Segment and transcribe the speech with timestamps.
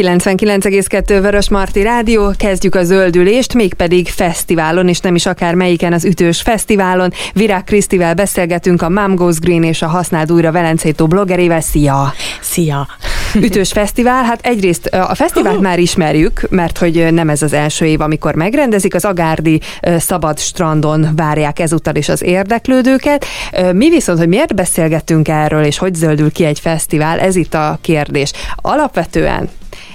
[0.00, 6.04] 99,2 Vörös Marti Rádió, kezdjük a zöldülést, mégpedig fesztiválon, és nem is akár melyiken az
[6.04, 7.12] ütős fesztiválon.
[7.32, 11.60] Virág Krisztivel beszélgetünk a Mom Goes Green és a Használd újra Velencétó bloggerével.
[11.60, 12.14] Szia!
[12.40, 12.88] Szia!
[13.34, 18.00] Ütős fesztivál, hát egyrészt a fesztivált már ismerjük, mert hogy nem ez az első év,
[18.00, 19.60] amikor megrendezik, az Agárdi
[19.98, 23.24] szabad strandon várják ezúttal is az érdeklődőket.
[23.72, 27.78] Mi viszont, hogy miért beszélgettünk erről, és hogy zöldül ki egy fesztivál, ez itt a
[27.80, 28.32] kérdés.
[28.56, 29.48] Alapvetően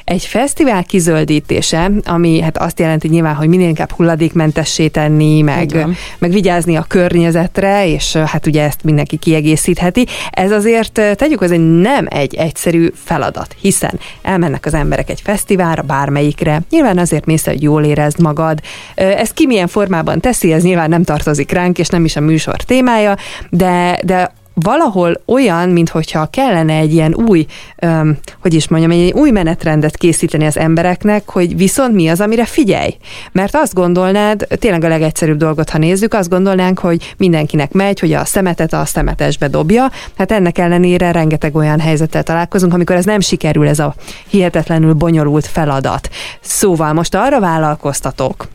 [0.06, 6.32] egy fesztivál kizöldítése, ami hát azt jelenti nyilván, hogy minél inkább hulladékmentessé tenni, meg, meg
[6.32, 10.06] vigyázni a környezetre, és hát ugye ezt mindenki kiegészítheti.
[10.30, 15.82] Ez azért tegyük, az egy nem egy egyszerű feladat, hiszen elmennek az emberek egy fesztiválra,
[15.82, 16.62] bármelyikre.
[16.70, 18.60] Nyilván azért mész, hogy jól érezd magad.
[18.96, 22.56] Ez ki milyen formában teszi, ez nyilván nem tartozik ránk, és nem is a műsor
[22.56, 23.16] témája,
[23.50, 27.46] de, de valahol olyan, mintha kellene egy ilyen új,
[27.82, 32.46] um, hogy is mondjam, egy új menetrendet készíteni az embereknek, hogy viszont mi az, amire
[32.46, 32.98] figyelj.
[33.32, 38.14] Mert azt gondolnád, tényleg a legegyszerűbb dolgot, ha nézzük, azt gondolnánk, hogy mindenkinek megy, hogy
[38.14, 39.92] a szemetet a szemetesbe dobja.
[40.18, 43.96] Hát ennek ellenére rengeteg olyan helyzettel találkozunk, amikor ez nem sikerül, ez a
[44.28, 46.10] hihetetlenül bonyolult feladat.
[46.42, 48.48] Szóval most arra vállalkoztatok,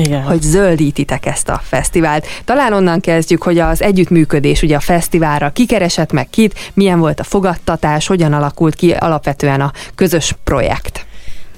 [0.00, 0.22] igen.
[0.22, 2.26] hogy zöldítitek ezt a fesztivált.
[2.44, 7.24] Talán onnan kezdjük, hogy az együttműködés ugye a fesztiválra kikeresett meg kit, milyen volt a
[7.24, 11.06] fogadtatás, hogyan alakult ki alapvetően a közös projekt.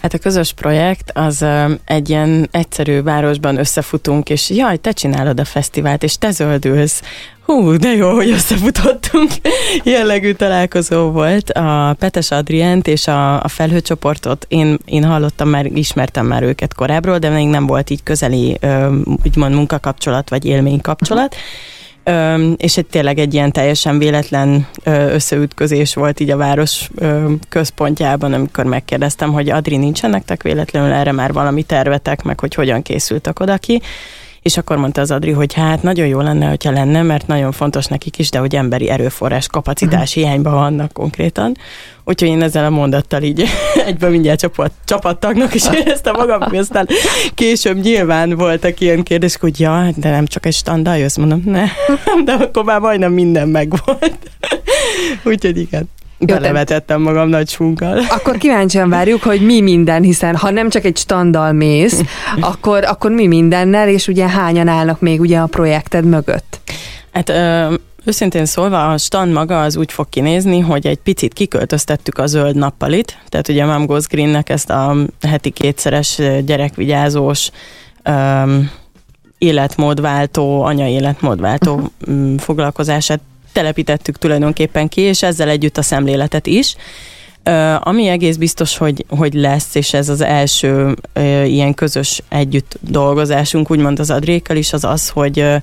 [0.02, 1.44] Hát a közös projekt az
[1.84, 7.02] egy ilyen egyszerű városban összefutunk, és jaj, te csinálod a fesztivált, és te zöldülsz.
[7.50, 9.30] Hú, de jó, hogy összefutottunk.
[9.84, 11.50] Jellegű találkozó volt.
[11.50, 17.18] A Petes Adrient és a, a felhőcsoportot én, én hallottam már, ismertem már őket korábbról,
[17.18, 18.58] de még nem volt így közeli,
[19.24, 21.36] úgymond munkakapcsolat vagy élménykapcsolat.
[22.04, 28.32] Ö, és egy tényleg egy ilyen teljesen véletlen összeütközés volt így a város ö, központjában,
[28.32, 33.40] amikor megkérdeztem, hogy Adri, nincsen nektek véletlenül erre már valami tervetek, meg hogy hogyan készültek
[33.40, 33.80] oda ki,
[34.42, 37.86] és akkor mondta az Adri, hogy hát nagyon jó lenne, hogyha lenne, mert nagyon fontos
[37.86, 40.24] nekik is, de hogy emberi erőforrás kapacitás uh-huh.
[40.24, 41.56] hiányban vannak konkrétan.
[42.04, 43.44] Úgyhogy én ezzel a mondattal így
[43.86, 46.88] egyben mindjárt csapat, csapattagnak is éreztem magam, hogy aztán
[47.34, 51.64] később nyilván voltak ilyen kérdések, hogy ja, de nem csak egy standal jössz, mondom, ne,
[52.24, 54.30] de akkor már majdnem minden megvolt.
[55.24, 55.88] Úgyhogy igen.
[56.26, 57.98] Belevetettem magam nagy sunkkal.
[58.08, 62.02] Akkor kíváncsian várjuk, hogy mi minden, hiszen ha nem csak egy standal mész,
[62.40, 66.60] akkor, akkor mi mindennel, és ugye hányan állnak még ugye a projekted mögött?
[67.12, 72.18] Hát ö, Őszintén szólva, a stand maga az úgy fog kinézni, hogy egy picit kiköltöztettük
[72.18, 77.50] a zöld nappalit, tehát ugye a Mom Goes Greennek ezt a heti kétszeres gyerekvigyázós
[78.08, 78.70] um,
[79.38, 82.38] életmódváltó, anya életmódváltó uh-huh.
[82.38, 83.20] foglalkozását
[83.52, 86.76] telepítettük tulajdonképpen ki, és ezzel együtt a szemléletet is.
[87.46, 92.78] Uh, ami egész biztos, hogy, hogy lesz, és ez az első uh, ilyen közös együtt
[92.80, 95.56] dolgozásunk, úgymond az Adrékkal is, az az, hogy, uh,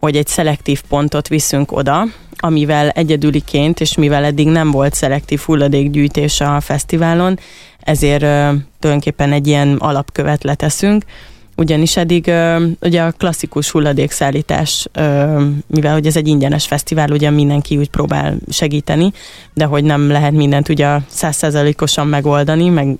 [0.00, 2.04] hogy egy szelektív pontot viszünk oda,
[2.36, 7.38] amivel egyedüliként, és mivel eddig nem volt szelektív hulladékgyűjtés a fesztiválon,
[7.80, 11.04] ezért uh, tulajdonképpen egy ilyen alapkövet leteszünk,
[11.56, 12.32] ugyanis eddig
[12.80, 14.86] ugye a klasszikus hulladékszállítás,
[15.66, 19.12] mivel hogy ez egy ingyenes fesztivál, ugye mindenki úgy próbál segíteni,
[19.54, 22.96] de hogy nem lehet mindent ugye százszerzalékosan megoldani, meg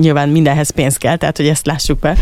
[0.00, 2.16] nyilván mindenhez pénz kell, tehát hogy ezt lássuk be.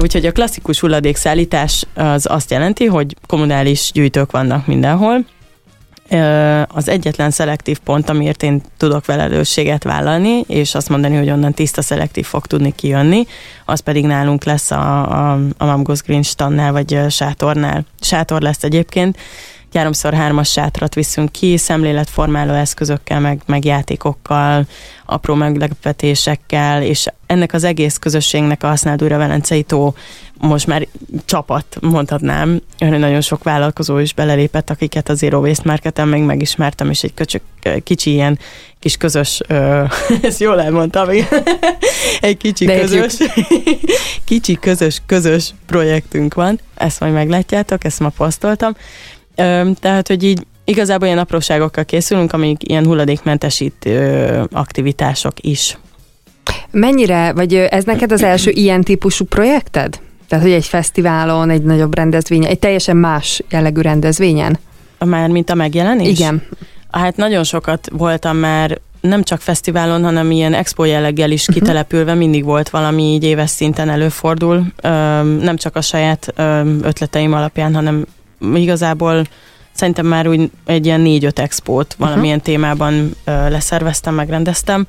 [0.00, 5.24] Úgyhogy a klasszikus hulladékszállítás az azt jelenti, hogy kommunális gyűjtők vannak mindenhol,
[6.68, 11.82] az egyetlen szelektív pont, amiért én tudok felelősséget vállalni, és azt mondani, hogy onnan tiszta
[11.82, 13.26] szelektív fog tudni kijönni,
[13.64, 17.84] az pedig nálunk lesz a, a, a Mamgos Green stannál, vagy sátornál.
[18.00, 19.16] Sátor lesz egyébként,
[19.74, 24.66] háromszor hármas sátrat viszünk ki, szemléletformáló eszközökkel, meg, meg játékokkal,
[25.06, 29.94] apró meglepetésekkel, és ennek az egész közösségnek a használt újra Velencei tó
[30.38, 30.86] most már
[31.24, 32.60] csapat, mondhatnám.
[32.78, 37.42] Nagyon sok vállalkozó is belelépett, akiket a Zero Waste Marketen még megismertem, és egy köcsök,
[37.82, 38.38] kicsi ilyen
[38.78, 39.84] kis közös, ö,
[40.22, 41.08] ezt jól elmondtam,
[42.20, 43.14] egy kicsi De közös,
[44.24, 48.76] kicsi közös, közös projektünk van, ezt majd meglátjátok, ezt ma posztoltam.
[49.34, 55.78] Ö, tehát, hogy így igazából ilyen apróságokkal készülünk, amik ilyen hulladékmentesítő aktivitások is.
[56.70, 60.00] Mennyire, vagy ez neked az első ilyen típusú projekted?
[60.28, 64.58] Tehát, hogy egy fesztiválon, egy nagyobb rendezvényen, egy teljesen más jellegű rendezvényen?
[64.98, 66.08] Már, mint a megjelenés?
[66.08, 66.42] Igen.
[66.90, 71.56] Hát nagyon sokat voltam már nem csak fesztiválon, hanem ilyen expo jelleggel is uh-huh.
[71.56, 74.66] kitelepülve, mindig volt valami így éves szinten előfordul,
[75.40, 76.32] nem csak a saját
[76.82, 78.04] ötleteim alapján, hanem
[78.54, 79.26] igazából
[79.72, 82.52] szerintem már úgy egy ilyen négy-öt expót valamilyen uh-huh.
[82.52, 84.86] témában leszerveztem, megrendeztem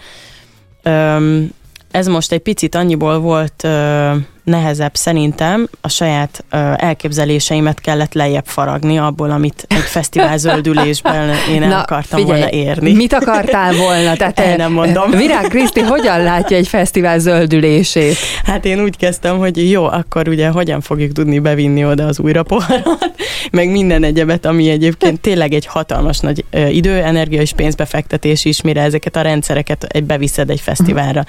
[1.91, 4.15] ez most egy picit annyiból volt ö,
[4.45, 11.63] nehezebb szerintem, a saját ö, elképzeléseimet kellett lejjebb faragni abból, amit egy fesztivál zöldülésben én
[11.63, 12.93] el Na, akartam figyelj, volna érni.
[12.93, 14.15] Mit akartál volna?
[14.15, 15.11] Tehát el nem mondom.
[15.11, 18.15] Virág Kriszti hogyan látja egy fesztivál zöldülését?
[18.43, 22.43] Hát én úgy kezdtem, hogy jó, akkor ugye hogyan fogjuk tudni bevinni oda az újra
[22.43, 23.11] poharat,
[23.51, 28.81] meg minden egyebet, ami egyébként tényleg egy hatalmas nagy idő, energia és pénzbefektetés is, mire
[28.81, 31.25] ezeket a rendszereket beviszed egy fesztiválra.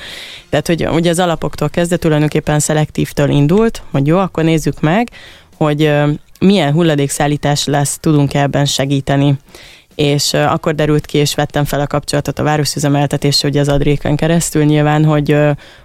[0.48, 2.58] Tehát, hogy ugye az alapoktól kezdve tulajdonképpen
[3.06, 5.10] szelektívtől indult, hogy jó, akkor nézzük meg,
[5.56, 5.92] hogy
[6.40, 9.38] milyen hulladékszállítás lesz, tudunk ebben segíteni.
[9.94, 14.64] És akkor derült ki, és vettem fel a kapcsolatot a városüzemeltetésre, ugye az Adréken keresztül
[14.64, 15.36] nyilván, hogy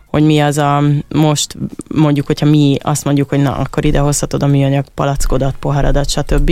[0.07, 0.83] hogy mi az a
[1.15, 1.57] most
[1.87, 6.51] mondjuk, hogyha mi azt mondjuk, hogy na, akkor ide hozhatod a műanyag palackodat, poharadat, stb.,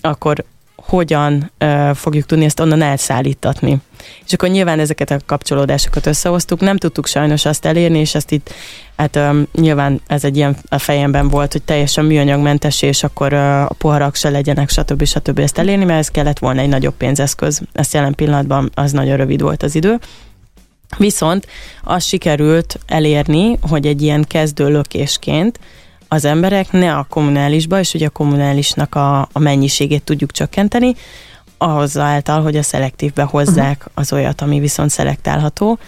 [0.00, 0.44] akkor
[0.90, 3.78] hogyan uh, fogjuk tudni ezt onnan elszállítatni.
[4.26, 8.54] És akkor nyilván ezeket a kapcsolódásokat összehoztuk, nem tudtuk sajnos azt elérni, és ezt itt,
[8.96, 13.62] hát um, nyilván ez egy ilyen a fejemben volt, hogy teljesen műanyagmentes, és akkor uh,
[13.62, 15.04] a poharak se legyenek, stb.
[15.04, 15.38] stb.
[15.38, 17.60] ezt elérni, mert ez kellett volna egy nagyobb pénzeszköz.
[17.72, 19.98] Ezt jelen pillanatban az nagyon rövid volt az idő.
[20.96, 21.46] Viszont
[21.84, 25.58] azt sikerült elérni, hogy egy ilyen kezdő lökésként
[26.12, 30.94] az emberek ne a kommunálisba, és ugye a kommunálisnak a, a mennyiségét tudjuk csökkenteni,
[31.58, 33.92] ahhoz által, hogy a szelektívbe hozzák uh-huh.
[33.94, 35.78] az olyat, ami viszont szelektálható,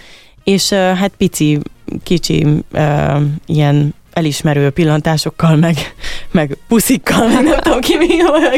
[0.45, 1.59] és hát pici,
[2.03, 5.95] kicsi uh, ilyen elismerő pillantásokkal, meg,
[6.31, 8.07] meg puszikkal, meg nem tudom ki mi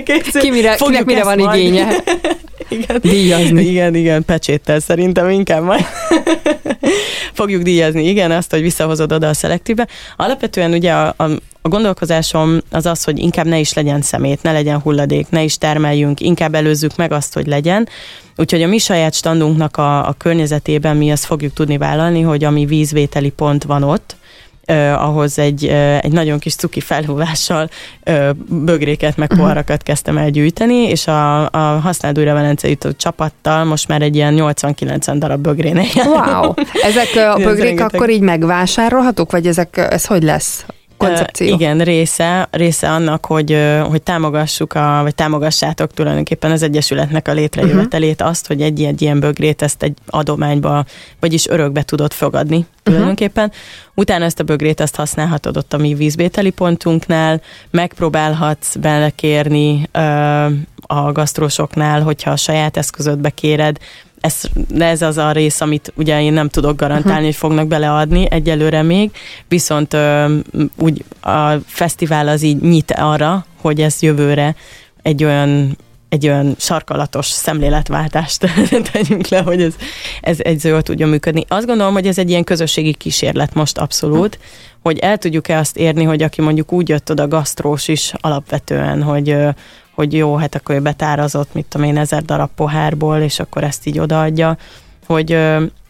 [0.05, 0.41] készül.
[0.41, 1.61] Ki mire, kinek mire van majd.
[1.61, 1.89] igénye?
[2.69, 2.99] igen.
[3.01, 3.63] Díjazni.
[3.63, 5.85] Igen, igen, pecséttel szerintem inkább majd.
[7.33, 9.89] Fogjuk díjazni, igen, azt, hogy visszahozod oda a szelektívbe.
[10.17, 11.25] Alapvetően ugye a, a,
[11.67, 15.59] a gondolkozásom az az, hogy inkább ne is legyen szemét, ne legyen hulladék, ne is
[15.59, 17.89] termeljünk, inkább előzzük meg azt, hogy legyen.
[18.37, 22.67] Úgyhogy a mi saját standunknak a, a környezetében mi azt fogjuk tudni vállalni, hogy ami
[22.67, 24.17] vízvételi pont van ott,
[24.69, 27.69] Uh, ahhoz egy, uh, egy nagyon kis cuki felhúvással
[28.07, 29.41] uh, bögréket meg mhm.
[29.41, 34.17] poharakat kezdtem el gyűjteni, és a, a használd újra Velence jutó csapattal most már egy
[34.17, 36.53] ilyen 80-90 darab bögrénél Wow!
[36.83, 40.65] Ezek a bögrék akkor így megvásárolhatók, vagy ezek, ez hogy lesz?
[40.97, 41.47] Koncepció.
[41.47, 43.59] Uh, igen, része, része annak, hogy,
[43.89, 48.29] hogy támogassuk, a, vagy támogassátok tulajdonképpen az Egyesületnek a létrejövetelét, uh-huh.
[48.29, 50.85] azt, hogy egy ilyen, bögrét ezt egy adományba,
[51.21, 52.81] vagyis örökbe tudod fogadni uh-huh.
[52.83, 53.53] tulajdonképpen.
[53.95, 57.41] Utána ezt a bögrét azt használhatod ott a mi vízbételi pontunknál,
[57.71, 60.45] megpróbálhatsz belekérni uh,
[60.87, 63.79] a gasztrósoknál, hogyha a saját eszközödbe kéred,
[64.25, 64.41] ez,
[64.79, 67.25] ez az a rész, amit ugye én nem tudok garantálni, uh-huh.
[67.25, 69.11] hogy fognak beleadni egyelőre még,
[69.49, 70.37] viszont ö,
[70.77, 74.55] úgy a fesztivál az így nyit arra, hogy ez jövőre
[75.03, 75.77] egy olyan
[76.09, 78.51] egy olyan sarkalatos szemléletváltást
[78.93, 79.75] tegyünk le, hogy ez,
[80.21, 81.45] ez, ez jól tudjon működni.
[81.49, 84.39] Azt gondolom, hogy ez egy ilyen közösségi kísérlet most abszolút,
[84.83, 89.37] hogy el tudjuk-e azt érni, hogy aki mondjuk úgy jött oda gasztrós is alapvetően, hogy
[89.95, 93.87] hogy jó, hát akkor ő betárazott, mit tudom én, ezer darab pohárból, és akkor ezt
[93.87, 94.57] így odaadja,
[95.07, 95.39] hogy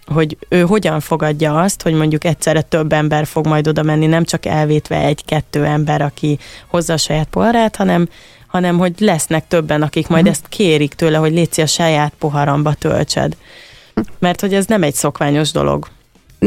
[0.06, 4.24] hogy ő hogyan fogadja azt, hogy mondjuk egyszerre több ember fog majd oda menni, nem
[4.24, 8.08] csak elvétve egy-kettő ember, aki hozza a saját poharát, hanem,
[8.46, 10.38] hanem hogy lesznek többen, akik majd uh-huh.
[10.38, 13.36] ezt kérik tőle, hogy létszi a saját poharamba töltsed.
[14.18, 15.88] Mert hogy ez nem egy szokványos dolog.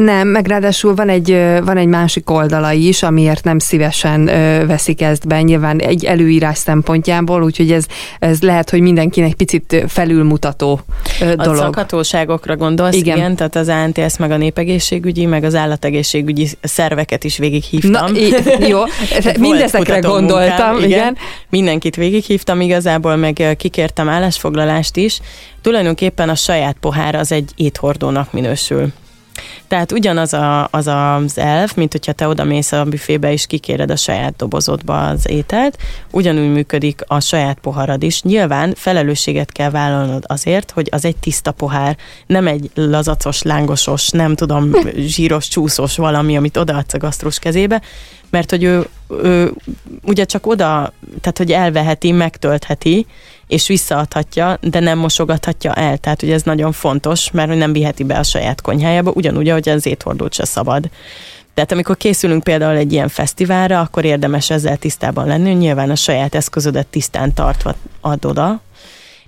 [0.03, 1.29] Nem, meg ráadásul van egy,
[1.63, 4.25] van egy másik oldala is, amiért nem szívesen
[4.67, 7.85] veszik ezt be, nyilván egy előírás szempontjából, úgyhogy ez,
[8.19, 10.79] ez lehet, hogy mindenkinek picit felülmutató
[11.19, 11.53] dolog.
[11.53, 13.17] A szakhatóságokra gondolsz, igen.
[13.17, 17.91] igen, tehát az ANTS, meg a népegészségügyi, meg az állategészségügyi szerveket is végighívtam.
[17.91, 18.19] Na,
[18.67, 18.79] jó,
[19.39, 20.89] mindezekre gondoltam, munkám, igen.
[20.89, 21.17] igen.
[21.49, 25.19] Mindenkit végighívtam, igazából meg kikértem állásfoglalást is.
[25.61, 28.91] Tulajdonképpen a saját pohár az egy éthordónak minősül.
[29.67, 33.91] Tehát ugyanaz a, az az elv, mint hogyha te oda mész a büfébe és kikéred
[33.91, 35.77] a saját dobozodba az ételt,
[36.11, 38.21] ugyanúgy működik a saját poharad is.
[38.21, 44.35] Nyilván felelősséget kell vállalnod azért, hogy az egy tiszta pohár, nem egy lazacos, lángosos, nem
[44.35, 47.81] tudom, zsíros, csúszós valami, amit odaadsz a gasztrós kezébe,
[48.29, 48.87] mert hogy ő,
[49.23, 49.53] ő
[50.03, 53.05] ugye csak oda, tehát hogy elveheti, megtöltheti,
[53.47, 55.97] és visszaadhatja, de nem mosogathatja el.
[55.97, 59.85] Tehát ugye ez nagyon fontos, mert nem viheti be a saját konyhájába, ugyanúgy, ahogy az
[59.85, 60.89] éthordót se szabad.
[61.53, 65.95] Tehát amikor készülünk például egy ilyen fesztiválra, akkor érdemes ezzel tisztában lenni, hogy nyilván a
[65.95, 68.61] saját eszközödet tisztán tartva ad oda.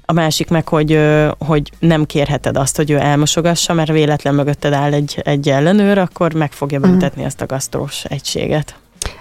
[0.05, 0.99] A másik meg, hogy,
[1.37, 6.33] hogy nem kérheted azt, hogy ő elmosogassa, mert véletlen mögötted áll egy, egy ellenőr, akkor
[6.33, 7.25] meg fogja büntetni mm.
[7.25, 8.75] ezt a gasztrós egységet.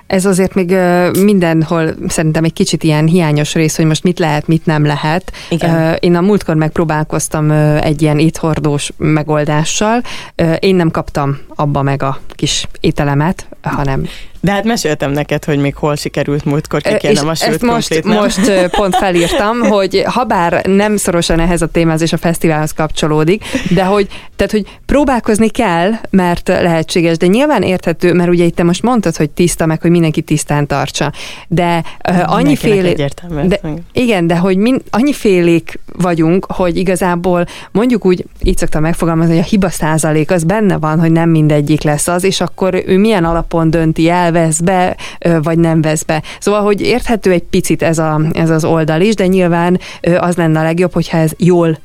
[0.08, 0.76] Ez azért még
[1.22, 5.32] mindenhol szerintem egy kicsit ilyen hiányos rész, hogy most mit lehet, mit nem lehet.
[5.48, 5.96] Igen.
[6.00, 7.50] Én a múltkor megpróbálkoztam
[7.80, 10.02] egy ilyen éthordós megoldással.
[10.58, 14.08] Én nem kaptam abba meg a kis ételemet, hanem
[14.40, 18.96] de hát meséltem neked, hogy még hol sikerült múltkor kikérnem a sült most, most pont
[18.96, 23.44] felírtam, hogy ha bár nem szorosan ehhez a témához és a fesztiválhoz kapcsolódik,
[23.74, 28.62] de hogy, tehát, hogy próbálkozni kell, mert lehetséges, de nyilván érthető, mert ugye itt te
[28.62, 31.12] most mondtad, hogy tiszta, meg hogy mindenki tisztán tartsa,
[31.48, 32.96] de uh, annyi félék,
[33.46, 33.60] de,
[33.92, 39.42] igen, de hogy min, annyi félék vagyunk, hogy igazából mondjuk úgy, így szoktam megfogalmazni, hogy
[39.42, 43.24] a hiba százalék az benne van, hogy nem mindegyik lesz az, és akkor ő milyen
[43.24, 44.96] alapon dönti el, vesz be,
[45.42, 46.22] vagy nem vesz be.
[46.40, 49.80] Szóval, hogy érthető egy picit ez, a, ez az oldal is, de nyilván
[50.18, 51.78] az lenne a legjobb, hogyha ez jól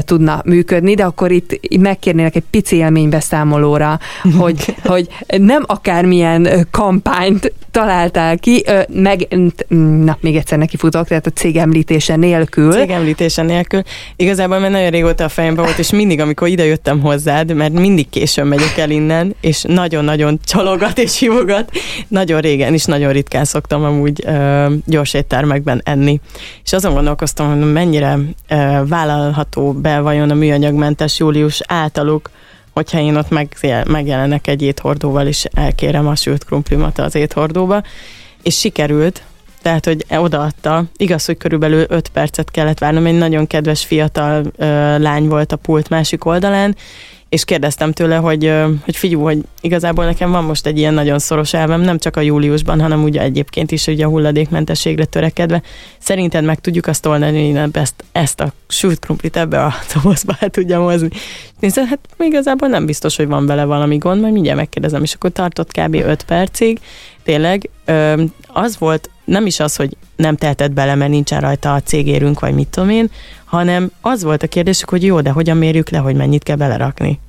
[0.00, 3.98] tudna működni, de akkor itt megkérnének egy pici élménybeszámolóra,
[4.38, 9.26] hogy, hogy nem akármilyen kampányt találtál ki, meg,
[10.04, 12.72] na, még egyszer neki futok, tehát a cég említése nélkül.
[12.72, 13.82] Cég említése nélkül.
[14.16, 18.08] Igazából mert nagyon régóta a fejemben volt, és mindig, amikor ide jöttem hozzád, mert mindig
[18.08, 21.70] későn megyek el innen, és nagyon-nagyon csalogat és hívogat.
[22.08, 26.20] Nagyon régen is, nagyon ritkán szoktam amúgy ö, gyors éttermekben enni.
[26.64, 28.18] És azon gondolkoztam, hogy mennyire
[28.48, 32.30] ö, vállalható be vajon a műanyagmentes július általuk,
[32.72, 33.30] hogyha én ott
[33.84, 37.82] megjelenek egy éthordóval, és elkérem a sült krumplimat az éthordóba,
[38.42, 39.22] és sikerült,
[39.62, 40.84] tehát, hogy odaadta.
[40.96, 45.56] Igaz, hogy körülbelül 5 percet kellett várnom, egy nagyon kedves fiatal ö, lány volt a
[45.56, 46.76] pult másik oldalán,
[47.28, 48.52] és kérdeztem tőle, hogy,
[48.84, 52.20] hogy figyú, hogy igazából nekem van most egy ilyen nagyon szoros elvem, nem csak a
[52.20, 55.62] júliusban, hanem ugye egyébként is ugye a hulladékmentességre törekedve.
[55.98, 60.48] Szerinted meg tudjuk azt oldani, hogy ezt, ezt a sült krumplit ebbe a dobozba el
[60.48, 61.08] tudjam hozni.
[61.60, 65.30] Nézd, hát igazából nem biztos, hogy van vele valami gond, majd mindjárt megkérdezem, és akkor
[65.30, 65.94] tartott kb.
[65.94, 66.80] 5 percig.
[67.26, 67.70] Tényleg
[68.46, 72.54] az volt, nem is az, hogy nem tehetett bele, mert nincsen rajta a cégérünk, vagy
[72.54, 73.10] mit tudom én,
[73.44, 77.20] hanem az volt a kérdésük, hogy jó, de hogyan mérjük le, hogy mennyit kell belerakni.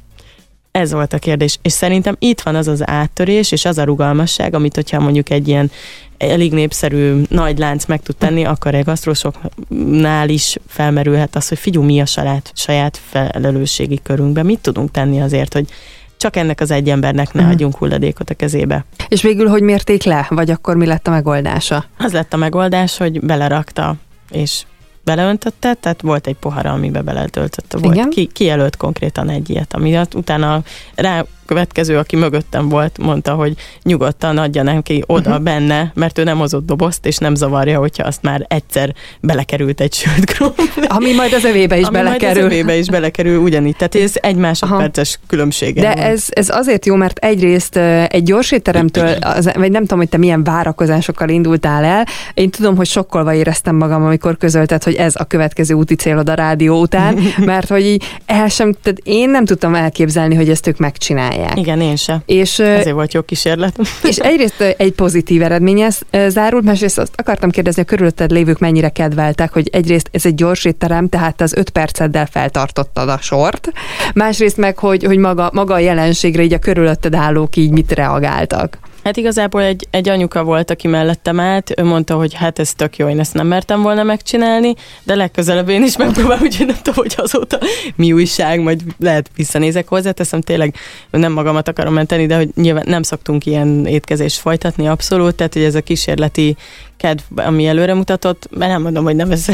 [0.72, 1.60] Ez volt a kérdés.
[1.62, 5.48] És szerintem itt van az az áttörés, és az a rugalmasság, amit hogyha mondjuk egy
[5.48, 5.72] ilyen
[6.18, 11.82] elég népszerű nagy lánc meg tud tenni, akkor egy gasztrósoknál is felmerülhet az, hogy figyú,
[11.82, 15.68] mi a saját, saját felelősségi körünkben, mit tudunk tenni azért, hogy
[16.17, 17.53] csak ennek az egy embernek ne uh-huh.
[17.53, 18.86] adjunk hulladékot a kezébe.
[19.07, 21.86] És végül hogy mérték le, vagy akkor mi lett a megoldása?
[21.97, 23.95] Az lett a megoldás, hogy belerakta,
[24.31, 24.63] és
[25.03, 27.77] beleöntötte, tehát volt egy pohara, amiben beletöltötte.
[27.77, 28.07] Volt.
[28.07, 30.63] Ki, kijelölt konkrétan egy ilyet, ami utána
[30.95, 35.44] rá következő, aki mögöttem volt, mondta, hogy nyugodtan adja neki oda uh-huh.
[35.44, 39.94] benne, mert ő nem hozott dobozt, és nem zavarja, hogyha azt már egyszer belekerült egy
[39.94, 40.86] sült krumpli.
[40.88, 42.27] Ami majd az övébe is Ami belekerül.
[42.27, 43.75] Majd az övébe is belekerül, ugyanígy.
[43.75, 45.25] Tehát ez egy másodperces Aha.
[45.27, 45.82] különbsége.
[45.82, 47.77] De ez, ez azért jó, mert egyrészt
[48.08, 52.06] egy gyors étteremtől, az, vagy nem tudom, hogy te milyen várakozásokkal indultál el.
[52.34, 56.34] Én tudom, hogy sokkolva éreztem magam, amikor közölted, hogy ez a következő úti célod a
[56.34, 60.77] rádió után, mert hogy így el sem, tehát én nem tudtam elképzelni, hogy ezt ők
[60.77, 61.58] megcsinálják csinálják.
[61.58, 62.22] Igen, én sem.
[62.25, 63.79] És, Ezért volt jó kísérlet.
[64.10, 65.89] És egyrészt egy pozitív eredménye
[66.27, 70.65] zárult, másrészt azt akartam kérdezni, a körülötted lévők mennyire kedveltek, hogy egyrészt ez egy gyors
[70.65, 73.72] étterem, tehát az öt perceddel feltartottad a sort,
[74.13, 78.77] másrészt meg, hogy, hogy maga, maga a jelenségre így a körülötted állók így mit reagáltak.
[79.07, 82.97] Hát igazából egy, egy anyuka volt, aki mellettem állt, ő mondta, hogy hát ez tök
[82.97, 86.95] jó, én ezt nem mertem volna megcsinálni, de legközelebb én is megpróbálom, úgyhogy nem tudom,
[86.95, 87.59] hogy azóta
[87.95, 90.75] mi újság, majd lehet visszanézek hozzá, teszem tényleg
[91.09, 95.63] nem magamat akarom menteni, de hogy nyilván nem szoktunk ilyen étkezést folytatni abszolút, tehát hogy
[95.63, 96.55] ez a kísérleti
[96.97, 99.45] kedv, ami előre mutatott, mert nem mondom, hogy nem ez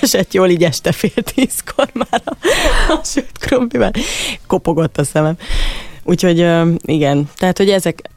[0.00, 2.36] esett jól így este fél tízkor már a,
[2.92, 3.90] a sült krumplival.
[4.46, 5.36] Kopogott a szemem.
[6.04, 6.46] Úgyhogy
[6.82, 8.10] igen, tehát hogy ezek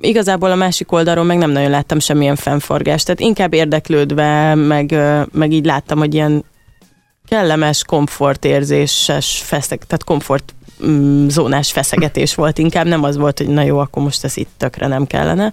[0.00, 4.94] igazából a másik oldalról meg nem nagyon láttam semmilyen fennforgást, tehát inkább érdeklődve, meg,
[5.32, 6.44] meg így láttam, hogy ilyen
[7.28, 10.54] kellemes, komfortérzéses feszek, tehát komfort
[10.86, 14.50] mm, zónás feszegetés volt inkább, nem az volt, hogy na jó, akkor most ez itt
[14.56, 15.52] tökre nem kellene,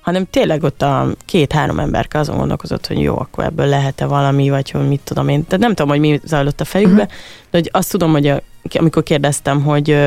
[0.00, 4.70] hanem tényleg ott a két-három emberke azon gondolkozott, hogy jó, akkor ebből lehet-e valami, vagy
[4.70, 5.44] hogy mit tudom én.
[5.44, 7.16] Tehát nem tudom, hogy mi zajlott a fejükbe, uh-huh.
[7.50, 9.98] de hogy azt tudom, hogy a, amikor kérdeztem, hogy,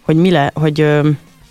[0.00, 0.86] hogy mi le, hogy,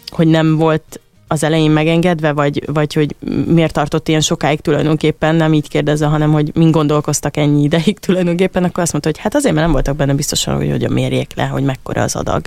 [0.10, 1.00] hogy nem volt
[1.32, 6.32] az elején megengedve, vagy, vagy hogy miért tartott ilyen sokáig tulajdonképpen, nem így kérdezze, hanem
[6.32, 9.96] hogy mind gondolkoztak ennyi ideig tulajdonképpen, akkor azt mondta, hogy hát azért, mert nem voltak
[9.96, 12.46] benne biztosan, hogy hogyan mérjék le, hogy mekkora az adag.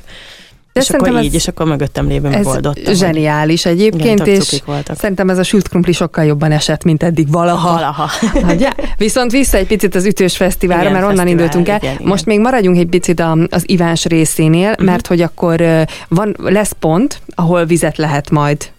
[0.72, 2.92] De és akkor így, és akkor mögöttem lévő megoldottam.
[2.92, 4.96] Ez zseniális egyébként, igen, és voltak.
[4.96, 7.72] szerintem ez a sült krumpli sokkal jobban esett, mint eddig valaha.
[7.72, 8.08] Valaha.
[8.54, 8.70] Ugye?
[8.96, 11.92] Viszont vissza egy picit az ütős fesztiválra, igen, mert onnan fesztivál, indultunk el.
[11.92, 12.34] Igen, Most igen.
[12.34, 14.86] még maradjunk egy picit az ivás részénél, uh-huh.
[14.86, 15.64] mert hogy akkor
[16.08, 18.70] van, lesz pont, ahol vizet lehet majd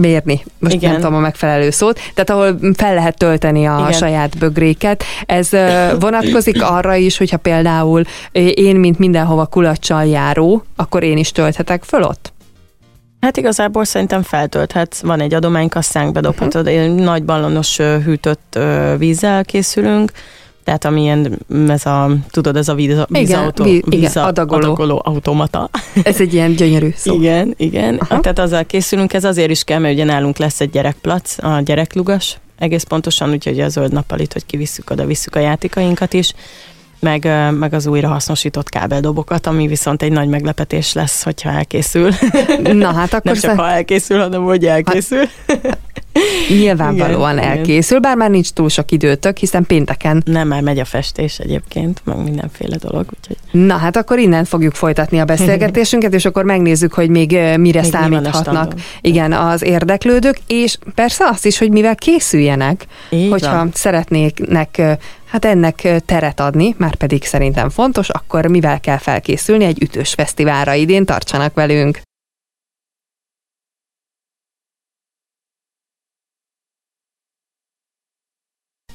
[0.00, 0.90] mérni, most Igen.
[0.90, 3.92] nem tudom a megfelelő szót, tehát ahol fel lehet tölteni a Igen.
[3.92, 5.04] saját bögréket.
[5.26, 5.48] Ez
[5.98, 8.02] vonatkozik arra is, hogyha például
[8.54, 12.32] én, mint mindenhova kulacsal járó, akkor én is tölthetek föl ott?
[13.20, 16.94] Hát igazából szerintem feltölthetsz, van egy adománykasszánk, bedobhatod, uh-huh.
[16.94, 18.58] nagy ballonos hűtött
[18.98, 20.12] vízzel készülünk,
[20.64, 21.38] tehát amilyen
[21.68, 24.66] ez a, tudod, ez a víz, vízautó, igen, víz, igen, adagoló.
[24.66, 25.70] adagoló automata.
[26.02, 27.14] Ez egy ilyen gyönyörű szó.
[27.14, 27.96] Igen, igen.
[27.96, 28.20] Aha.
[28.20, 32.38] Tehát azzal készülünk, ez azért is kell, mert ugye nálunk lesz egy gyerekplac, a gyereklugas,
[32.58, 36.34] egész pontosan, úgyhogy a zöld nappalit, hogy kivisszük oda, visszük a játékainkat is,
[37.00, 37.28] meg,
[37.58, 42.10] meg az újra hasznosított kábeldobokat, ami viszont egy nagy meglepetés lesz, hogyha elkészül.
[42.72, 43.32] Na hát akkor...
[43.32, 45.24] Nem csak ha elkészül, hanem hogy elkészül.
[45.46, 45.78] Hát,
[46.48, 50.22] Nyilvánvalóan igen, elkészül, bár már nincs túl sok időtök, hiszen pénteken...
[50.26, 53.06] Nem, már megy a festés egyébként, meg mindenféle dolog.
[53.18, 53.36] Úgyhogy...
[53.50, 57.90] Na hát akkor innen fogjuk folytatni a beszélgetésünket, és akkor megnézzük, hogy még mire még
[57.90, 63.70] számíthatnak igen, az érdeklődők, és persze azt is, hogy mivel készüljenek, Így hogyha van.
[63.74, 64.98] szeretnének
[65.30, 70.74] hát ennek teret adni, már pedig szerintem fontos, akkor mivel kell felkészülni egy ütős fesztiválra
[70.74, 72.00] idén, tartsanak velünk!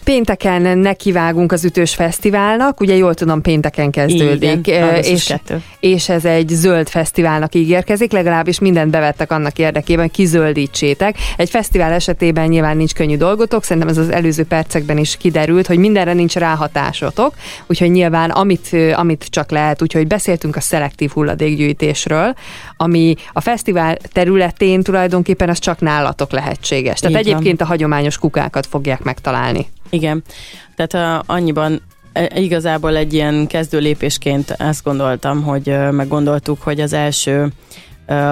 [0.05, 4.67] Pénteken nekivágunk az Ütős Fesztiválnak, ugye jól tudom, pénteken kezdődik.
[4.67, 5.35] Igen, és,
[5.79, 11.17] és ez egy zöld fesztiválnak ígérkezik, legalábbis mindent bevettek annak érdekében, kizöldítsétek.
[11.37, 15.77] Egy fesztivál esetében nyilván nincs könnyű dolgotok, szerintem ez az előző percekben is kiderült, hogy
[15.77, 17.33] mindenre nincs ráhatásotok,
[17.67, 22.35] úgyhogy nyilván amit, amit csak lehet, úgyhogy beszéltünk a szelektív hulladékgyűjtésről,
[22.77, 26.99] ami a fesztivál területén tulajdonképpen az csak nálatok lehetséges.
[26.99, 27.67] Tehát Így egyébként van.
[27.67, 29.65] a hagyományos kukákat fogják megtalálni.
[29.89, 30.23] Igen,
[30.75, 31.81] tehát uh, annyiban
[32.13, 37.51] e, igazából egy ilyen kezdő lépésként ezt gondoltam, hogy meggondoltuk, hogy az első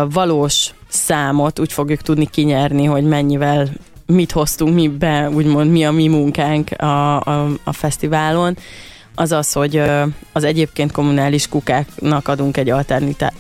[0.10, 3.68] valós számot úgy fogjuk tudni kinyerni, hogy mennyivel
[4.06, 8.58] mit hoztunk mi be, úgymond mi a mi munkánk a, a, a fesztiválon,
[9.15, 9.82] az az, hogy
[10.32, 12.74] az egyébként kommunális kukáknak adunk egy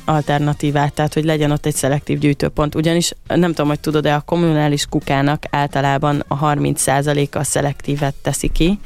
[0.05, 2.75] alternatívát, tehát hogy legyen ott egy szelektív gyűjtőpont.
[2.75, 8.79] Ugyanis nem tudom, hogy tudod-e, a kommunális kukának általában a 30%-a a szelektívet teszi ki,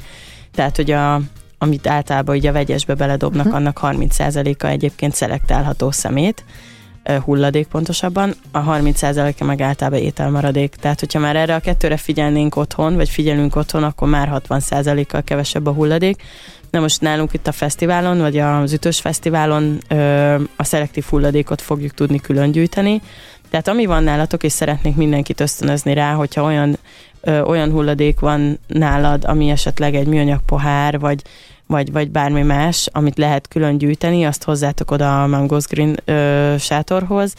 [0.54, 1.20] tehát hogy a,
[1.58, 3.60] amit általában ugye a vegyesbe beledobnak, uh-huh.
[3.60, 6.44] annak 30%-a egyébként szelektálható szemét,
[7.24, 10.74] hulladék pontosabban, a 30%-a meg általában ételmaradék.
[10.74, 15.66] Tehát, hogyha már erre a kettőre figyelnénk otthon, vagy figyelünk otthon, akkor már 60%-kal kevesebb
[15.66, 16.22] a hulladék.
[16.70, 21.94] Na most nálunk itt a fesztiválon, vagy az ütős fesztiválon ö, a szelektív hulladékot fogjuk
[21.94, 23.00] tudni külön gyűjteni.
[23.50, 26.78] Tehát ami van nálatok, és szeretnék mindenkit ösztönözni rá, hogyha olyan,
[27.20, 31.22] ö, olyan hulladék van nálad, ami esetleg egy műanyag pohár, vagy
[31.68, 36.54] vagy, vagy bármi más, amit lehet külön gyűjteni, azt hozzátok oda a Mangos Green ö,
[36.58, 37.34] sátorhoz,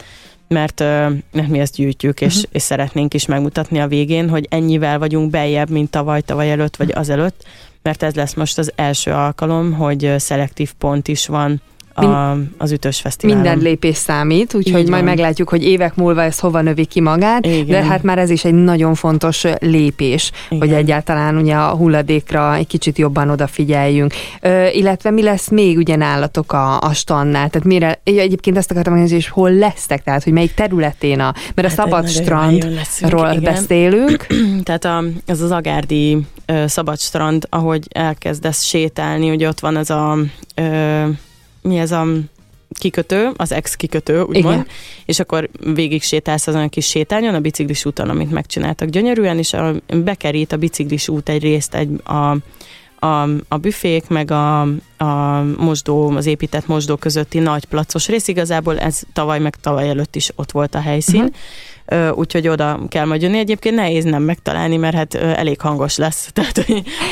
[0.48, 2.50] mert, ö, mert mi ezt gyűjtjük, és, uh-huh.
[2.52, 6.92] és szeretnénk is megmutatni a végén, hogy ennyivel vagyunk beljebb, mint tavaly, tavaly előtt, vagy
[6.94, 7.44] azelőtt,
[7.82, 11.60] mert ez lesz most az első alkalom, hogy szelektív pont is van
[11.94, 13.42] a, az ütős fesztiválon.
[13.42, 17.66] Minden lépés számít, úgyhogy majd meglátjuk, hogy évek múlva ez hova növi ki magát, Igen.
[17.66, 20.68] de hát már ez is egy nagyon fontos lépés, Igen.
[20.68, 24.12] hogy egyáltalán ugye a hulladékra egy kicsit jobban odafigyeljünk.
[24.40, 27.48] Ö, illetve mi lesz még ugye nálatok a, a stannál?
[27.48, 31.68] Tehát mire, egyébként ezt akartam mondani, hogy hol lesztek, tehát hogy melyik területén a, mert
[31.68, 34.26] hát a szabad strandról beszélünk.
[34.64, 39.90] tehát a, ez az Agárdi ö, szabad strand, ahogy elkezdesz sétálni, ugye ott van ez
[39.90, 40.18] a
[40.54, 41.04] ö,
[41.62, 42.06] mi ez a
[42.78, 44.66] kikötő, az ex kikötő, úgymond, Igen.
[45.04, 49.52] és akkor végig sétálsz azon a kis sétányon, a biciklis úton, amit megcsináltak gyönyörűen, és
[49.52, 52.36] a, bekerít a biciklis út egy részt egy, a,
[53.00, 54.60] a, a büfék, meg a,
[54.96, 60.16] a mosdó, az épített mosdó közötti nagy placos rész, igazából ez tavaly, meg tavaly előtt
[60.16, 61.34] is ott volt a helyszín, uh-huh
[62.14, 63.38] úgyhogy oda kell majd jönni.
[63.38, 66.64] Egyébként nehéz nem megtalálni, mert hát elég hangos lesz, tehát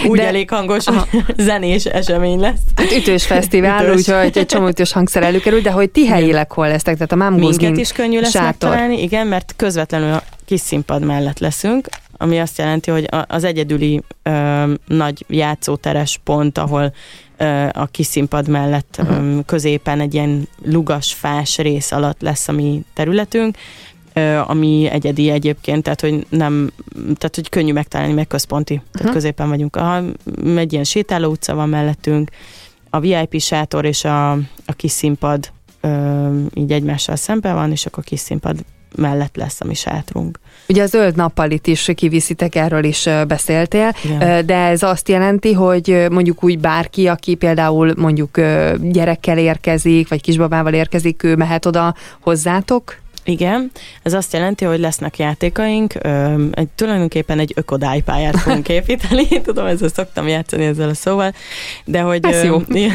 [0.09, 1.07] úgy De, elég hangos, aha.
[1.37, 2.61] zenés esemény lesz.
[2.77, 3.97] Hát ütős fesztivál, ütős.
[3.97, 7.67] úgyhogy egy csomó ütős hangszer előkerül, de hogy ti helyileg hol lesztek, tehát a Mámgózgin
[7.67, 8.45] Minket is könnyű lesz sátor.
[8.45, 14.03] megtalálni, igen, mert közvetlenül a kis színpad mellett leszünk, ami azt jelenti, hogy az egyedüli
[14.23, 16.93] ö, nagy játszóteres pont, ahol
[17.37, 19.45] ö, a kis színpad mellett uh-huh.
[19.47, 23.57] középen egy ilyen lugas, fás rész alatt lesz a mi területünk,
[24.47, 28.91] ami egyedi egyébként, tehát hogy nem, tehát hogy könnyű megtalálni, meg központi, uh-huh.
[28.93, 29.77] tehát középen vagyunk.
[29.77, 30.03] A,
[30.57, 32.31] egy ilyen sétáló utca van mellettünk,
[32.91, 34.33] a VIP sátor és a,
[34.67, 35.51] a kis színpad
[35.81, 38.65] ö, így egymással szemben van, és akkor a kis színpad
[38.97, 40.39] mellett lesz a mi sátrunk.
[40.69, 44.47] Ugye a zöld nappalit is kiviszitek, erről is beszéltél, Igen.
[44.47, 48.41] de ez azt jelenti, hogy mondjuk úgy bárki, aki például mondjuk
[48.81, 52.97] gyerekkel érkezik, vagy kisbabával érkezik, ő mehet oda hozzátok?
[53.29, 53.71] Igen,
[54.03, 59.89] ez azt jelenti, hogy lesznek játékaink, ö, egy, tulajdonképpen egy ökodálypályát fogunk építeni, tudom, ezzel
[59.89, 61.33] szoktam játszani ezzel a szóval,
[61.85, 62.25] de hogy...
[62.27, 62.61] Ez jó.
[62.69, 62.87] Ö,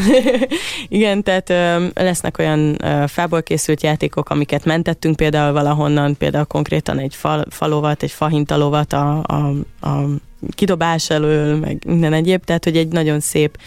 [0.88, 7.00] igen, tehát ö, lesznek olyan ö, fából készült játékok, amiket mentettünk például valahonnan, például konkrétan
[7.00, 9.36] egy fal, falovat, egy fahintalovat a, a,
[9.88, 10.06] a
[10.50, 13.58] kidobás elől, meg minden egyéb, tehát hogy egy nagyon szép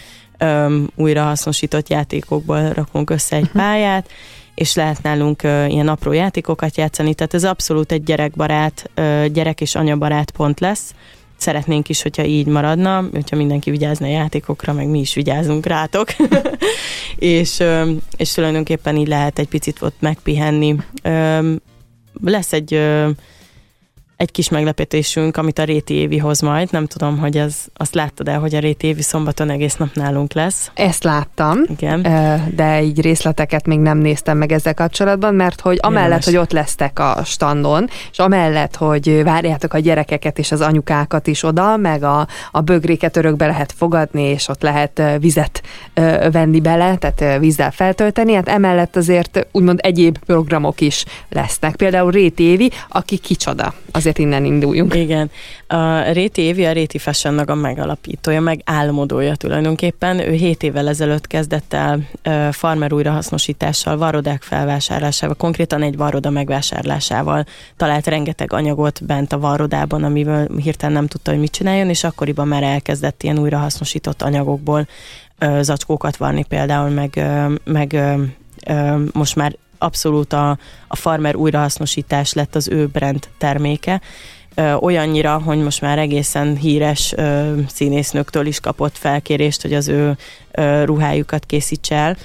[0.95, 3.61] újrahasznosított játékokból rakunk össze egy uh-huh.
[3.61, 4.09] pályát,
[4.57, 8.89] és lehet nálunk ilyen apró játékokat játszani, tehát ez abszolút egy gyerekbarát,
[9.31, 10.93] gyerek és anyabarát pont lesz.
[11.35, 16.07] Szeretnénk is, hogyha így maradna, hogyha mindenki vigyázna a játékokra, meg mi is vigyázunk rátok.
[17.39, 17.63] és,
[18.17, 20.75] és tulajdonképpen így lehet egy picit ott megpihenni.
[22.23, 22.81] Lesz egy
[24.17, 26.71] egy kis meglepetésünk, amit a Réti Évi hoz majd.
[26.71, 30.33] Nem tudom, hogy ez, azt láttad el, hogy a Réti Évi szombaton egész nap nálunk
[30.33, 30.71] lesz.
[30.73, 32.01] Ezt láttam, Igen.
[32.55, 36.25] de így részleteket még nem néztem meg ezzel kapcsolatban, mert hogy amellett, Jelenes.
[36.25, 41.43] hogy ott lesztek a standon, és amellett, hogy várjátok a gyerekeket és az anyukákat is
[41.43, 45.63] oda, meg a, a bögréket örökbe lehet fogadni, és ott lehet vizet
[46.31, 51.75] venni bele, tehát vízzel feltölteni, hát emellett azért úgymond egyéb programok is lesznek.
[51.75, 54.95] Például Réti Évi, aki kicsoda az azért innen induljunk.
[54.95, 55.31] Igen.
[55.67, 60.19] A Réti Évi a Réti fashion a megalapítója, meg álmodója tulajdonképpen.
[60.19, 62.07] Ő 7 évvel ezelőtt kezdett el
[62.51, 67.45] farmer újrahasznosítással, varodák felvásárlásával, konkrétan egy varoda megvásárlásával
[67.77, 72.47] talált rengeteg anyagot bent a varodában, amivel hirtelen nem tudta, hogy mit csináljon, és akkoriban
[72.47, 74.87] már elkezdett ilyen újrahasznosított anyagokból
[75.61, 77.25] zacskókat varni például, meg,
[77.63, 77.97] meg
[79.11, 84.01] most már abszolút a, a farmer újrahasznosítás lett az ő brand terméke,
[84.79, 90.17] olyannyira, hogy most már egészen híres ö, színésznőktől is kapott felkérést, hogy az ő
[90.83, 92.17] ruhájukat készítse el.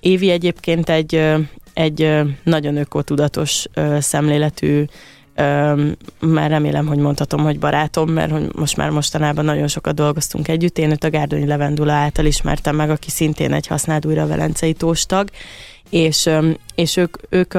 [0.00, 1.24] Évi egyébként egy,
[1.72, 3.64] egy nagyon ökotudatos
[3.98, 4.84] szemléletű
[6.20, 10.78] már remélem, hogy mondhatom, hogy barátom, mert hogy most már mostanában nagyon sokat dolgoztunk együtt.
[10.78, 15.28] Én őt a Gárdonyi Levendula által ismertem meg, aki szintén egy használt újra velencei tóstag,
[15.90, 16.30] és,
[16.74, 17.54] és ők, ők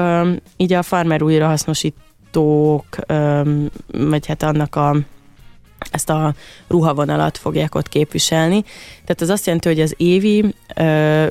[0.56, 2.96] így a farmer újrahasznosítók,
[3.86, 4.96] vagy hát annak a
[5.92, 6.34] ezt a
[6.68, 8.62] ruhavonalat fogják ott képviselni.
[8.90, 10.54] Tehát az azt jelenti, hogy az Évi,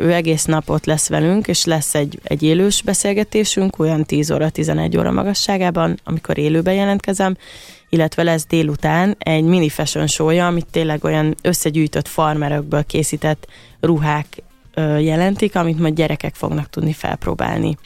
[0.01, 4.49] ő egész nap ott lesz velünk, és lesz egy, egy élős beszélgetésünk, olyan 10 óra,
[4.49, 7.37] 11 óra magasságában, amikor élőben jelentkezem,
[7.89, 13.47] illetve lesz délután egy mini fashion show amit tényleg olyan összegyűjtött farmerökből készített
[13.79, 14.43] ruhák
[14.99, 17.77] jelentik, amit majd gyerekek fognak tudni felpróbálni.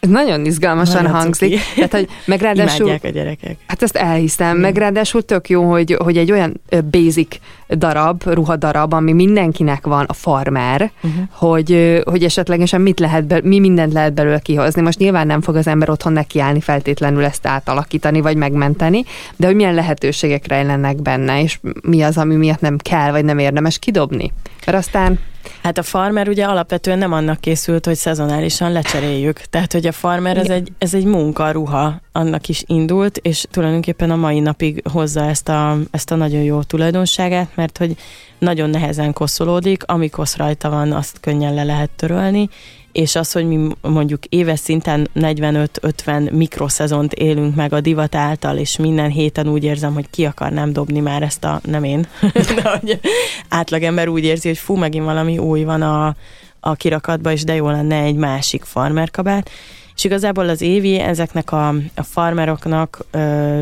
[0.00, 1.58] Ez nagyon izgalmasan nagyon hangzik.
[1.58, 1.62] Cuki.
[1.74, 3.56] Tehát, hogy meg ráadásul, Imádják a gyerekek.
[3.66, 4.60] Hát ezt elhiszem, mm.
[4.60, 6.60] meg ráadásul tök jó, hogy, hogy egy olyan
[6.90, 7.36] basic
[7.68, 11.22] darab, ruhadarab, ami mindenkinek van, a farmer, uh-huh.
[11.30, 14.82] hogy, hogy esetlegesen mit lehet be, mi mindent lehet belőle kihozni.
[14.82, 19.04] Most nyilván nem fog az ember otthon nekiállni feltétlenül ezt átalakítani, vagy megmenteni,
[19.36, 23.38] de hogy milyen lehetőségek rejlenek benne, és mi az, ami miatt nem kell, vagy nem
[23.38, 24.32] érdemes kidobni.
[24.66, 25.18] Mert aztán
[25.62, 29.38] Hát a farmer ugye alapvetően nem annak készült, hogy szezonálisan lecseréljük.
[29.38, 34.10] Tehát, hogy a farmer ez egy, ez egy munka, ruha, annak is indult, és tulajdonképpen
[34.10, 37.96] a mai napig hozza ezt a, ezt a nagyon jó tulajdonságát, mert hogy
[38.38, 42.48] nagyon nehezen koszolódik, ami kosz rajta van, azt könnyen le lehet törölni,
[42.92, 48.76] és az, hogy mi mondjuk éves szinten 45-50 mikroszezont élünk meg a divat által, és
[48.76, 52.06] minden héten úgy érzem, hogy ki akarnám dobni már ezt a, nem én,
[52.56, 53.00] de hogy
[53.48, 56.16] átlagember úgy érzi, hogy fú, megint valami új van a,
[56.60, 59.50] a kirakatba, és de jó lenne egy másik farmerkabát.
[59.94, 63.60] És igazából az évi ezeknek a, a farmeroknak ö,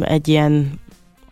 [0.00, 0.80] egy ilyen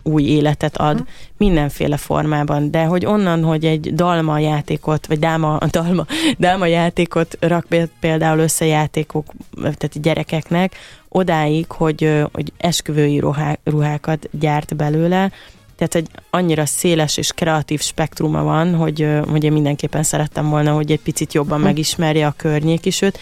[0.04, 1.08] új életet ad uh-huh.
[1.36, 6.06] mindenféle formában, de hogy onnan, hogy egy dalma játékot, vagy dáma, dalma,
[6.38, 7.66] dáma játékot rak
[8.00, 9.26] például össze játékok,
[9.60, 10.74] tehát gyerekeknek,
[11.08, 15.32] odáig, hogy, hogy esküvői ruhá, ruhákat gyárt belőle,
[15.76, 20.90] tehát hogy annyira széles és kreatív spektruma van, hogy, hogy én mindenképpen szerettem volna, hogy
[20.92, 23.18] egy picit jobban megismerje a környék is őt.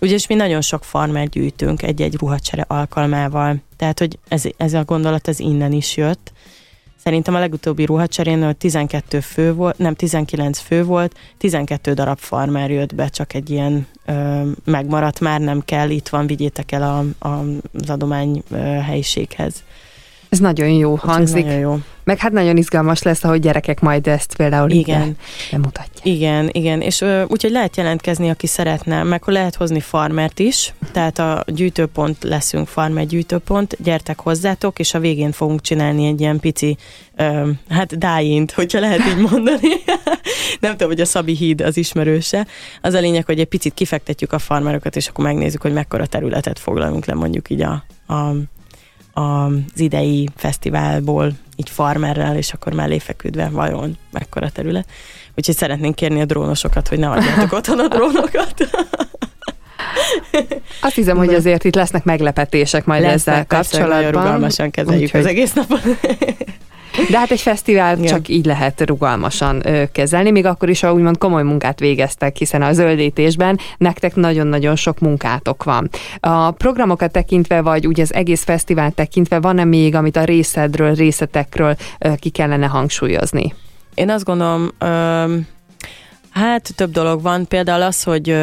[0.00, 5.28] Ugyanis mi nagyon sok farmer gyűjtünk egy-egy ruhacsere alkalmával, tehát hogy ez, ez a gondolat
[5.28, 6.32] ez innen is jött.
[7.06, 12.94] Szerintem a legutóbbi ruhacserén 12 fő volt, nem 19 fő volt, 12 darab farmer jött
[12.94, 17.44] be, csak egy ilyen ö, megmaradt, már nem kell, itt van, vigyétek el a, a,
[17.72, 19.62] az adomány ö, helyiséghez.
[20.28, 21.44] Ez nagyon jó hangzik.
[21.44, 21.78] Nagyon jó.
[22.06, 25.16] Meg hát nagyon izgalmas lesz, ahogy gyerekek majd ezt például igen.
[25.50, 26.06] bemutatják.
[26.06, 31.18] Igen, igen, és ö, úgyhogy lehet jelentkezni, aki szeretne, meg lehet hozni farmert is, tehát
[31.18, 36.76] a gyűjtőpont leszünk, farmer gyűjtőpont, gyertek hozzátok, és a végén fogunk csinálni egy ilyen pici,
[37.16, 39.68] ö, hát dáint, hogyha lehet így mondani.
[40.60, 42.46] Nem tudom, hogy a Szabi híd az ismerőse.
[42.82, 46.58] Az a lényeg, hogy egy picit kifektetjük a farmerokat, és akkor megnézzük, hogy mekkora területet
[46.58, 47.84] foglalunk le mondjuk így a,
[48.14, 48.34] a
[49.16, 54.88] az idei fesztiválból így farmerrel, és akkor mellé feküdve vajon mekkora terület.
[55.34, 58.68] Úgyhogy szeretnénk kérni a drónosokat, hogy ne adjátok otthon a drónokat.
[60.80, 63.96] Azt hiszem, hogy azért itt lesznek meglepetések majd lesznek, ezzel kapcsolatban.
[63.96, 65.20] Nagyon rugalmasan kezeljük Úgyhogy...
[65.20, 65.80] az egész napot.
[67.10, 68.08] De hát egy fesztivál ja.
[68.08, 72.72] csak így lehet rugalmasan kezelni, még akkor is, ha úgymond komoly munkát végeztek, hiszen a
[72.72, 75.88] zöldítésben nektek nagyon-nagyon sok munkátok van.
[76.20, 81.76] A programokat tekintve, vagy úgy az egész fesztivál tekintve, van-e még, amit a részedről, részletekről
[81.98, 83.54] ö, ki kellene hangsúlyozni?
[83.94, 85.34] Én azt gondolom, ö,
[86.30, 88.36] Hát több dolog van, például az, hogy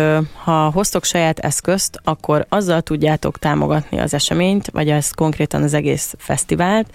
[0.44, 6.14] ha hoztok saját eszközt, akkor azzal tudjátok támogatni az eseményt, vagy ez konkrétan az egész
[6.18, 6.88] fesztivált,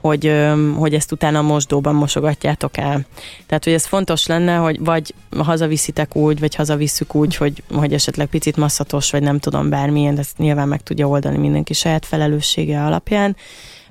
[0.00, 0.32] hogy,
[0.76, 3.06] hogy ezt utána mosdóban mosogatjátok el.
[3.46, 8.26] Tehát, hogy ez fontos lenne, hogy vagy hazaviszitek úgy, vagy hazavisszük úgy, hogy, hogy esetleg
[8.26, 12.84] picit masszatos, vagy nem tudom bármilyen, de ezt nyilván meg tudja oldani mindenki saját felelőssége
[12.84, 13.36] alapján.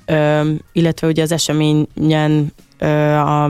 [0.05, 3.49] Ö, illetve ugye az eseményen ö, a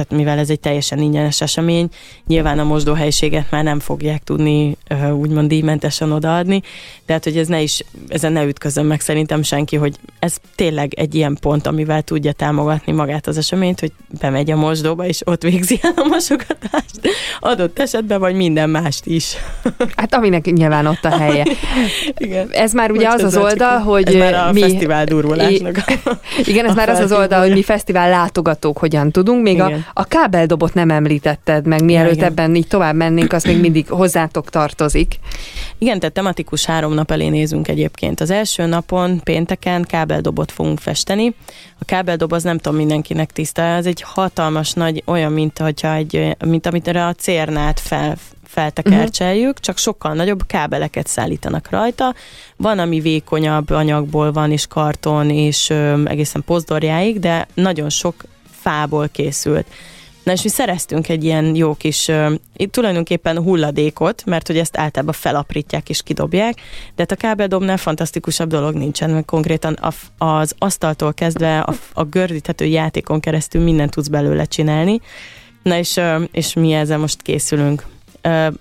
[0.00, 1.88] tehát mivel ez egy teljesen ingyenes esemény,
[2.26, 4.76] nyilván a mosdóhelyiséget már nem fogják tudni
[5.12, 6.62] úgymond díjmentesen odaadni,
[7.06, 11.14] tehát hogy ez ne is, ezen ne ütközön meg szerintem senki, hogy ez tényleg egy
[11.14, 15.78] ilyen pont, amivel tudja támogatni magát az eseményt, hogy bemegy a mosdóba, és ott végzi
[15.82, 17.00] el a mosogatást,
[17.40, 19.36] adott esetben, vagy minden mást is.
[19.96, 21.46] Hát aminek nyilván ott a helye.
[22.16, 22.48] Igen.
[22.52, 24.60] Ez már ugye Bocs, az az oldal, hogy ez már a mi...
[24.60, 25.84] fesztivál durvulásnak.
[26.44, 29.86] Igen, ez már az az oldal, hogy mi fesztivál látogatók hogyan tudunk, még Igen.
[29.92, 32.28] A kábeldobot nem említetted meg, mielőtt Igen.
[32.28, 35.18] ebben így tovább mennénk, az még mindig hozzátok tartozik.
[35.78, 38.20] Igen, tehát tematikus három nap elé nézünk egyébként.
[38.20, 41.34] Az első napon, pénteken kábeldobot fogunk festeni.
[41.78, 46.36] A kábeldob az nem tudom mindenkinek tiszta, ez egy hatalmas nagy, olyan, mint, hogyha egy,
[46.44, 49.64] mint amit a cérnát fel, feltekercseljük, uh-huh.
[49.64, 52.14] csak sokkal nagyobb kábeleket szállítanak rajta.
[52.56, 58.14] Van, ami vékonyabb anyagból van, és karton, és ö, egészen pozdorjáig, de nagyon sok
[58.60, 59.66] fából készült.
[60.22, 62.34] Na és mi szereztünk egy ilyen jó kis, uh,
[62.70, 66.54] tulajdonképpen hulladékot, mert hogy ezt általában felaprítják és kidobják,
[66.94, 69.78] de hát a kábeldobnál fantasztikusabb dolog nincsen, mert konkrétan
[70.18, 75.00] az asztaltól kezdve a, a gördíthető játékon keresztül mindent tudsz belőle csinálni.
[75.62, 76.00] Na és,
[76.32, 77.86] és mi ezzel most készülünk.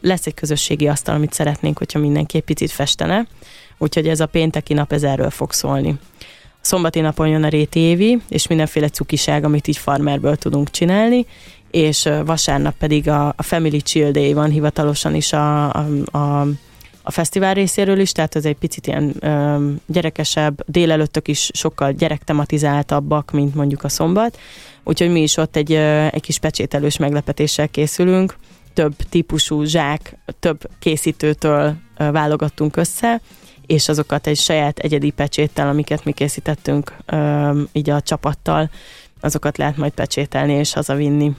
[0.01, 3.27] Lesz egy közösségi asztal, amit szeretnénk, hogyha mindenki egy picit festene,
[3.77, 5.99] úgyhogy ez a pénteki nap ez erről fog szólni.
[6.61, 11.25] Szombati napon jön a réti és mindenféle cukiság, amit így farmerből tudunk csinálni,
[11.71, 16.47] és vasárnap pedig a, a Family Chill Day van hivatalosan is a, a, a
[17.09, 23.31] a fesztivál részéről is, tehát ez egy picit ilyen ö, gyerekesebb, délelőttök is sokkal gyerektematizáltabbak,
[23.31, 24.37] mint mondjuk a szombat,
[24.83, 28.35] úgyhogy mi is ott egy, ö, egy kis pecsételős meglepetéssel készülünk,
[28.73, 33.21] több típusú zsák, több készítőtől ö, válogattunk össze,
[33.69, 36.95] és azokat egy saját egyedi pecséttel, amiket mi készítettünk
[37.71, 38.69] így a csapattal,
[39.19, 41.35] azokat lehet majd pecsételni és hazavinni